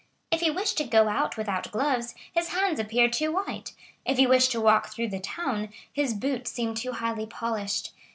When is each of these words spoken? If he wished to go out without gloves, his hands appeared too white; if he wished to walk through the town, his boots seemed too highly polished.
If 0.31 0.39
he 0.39 0.49
wished 0.49 0.77
to 0.79 0.83
go 0.83 1.09
out 1.09 1.37
without 1.37 1.71
gloves, 1.71 2.15
his 2.33 2.47
hands 2.53 2.79
appeared 2.79 3.13
too 3.13 3.31
white; 3.31 3.73
if 4.03 4.17
he 4.17 4.25
wished 4.25 4.51
to 4.53 4.59
walk 4.59 4.87
through 4.89 5.09
the 5.09 5.19
town, 5.19 5.69
his 5.93 6.15
boots 6.15 6.49
seemed 6.49 6.77
too 6.77 6.93
highly 6.93 7.27
polished. 7.27 7.93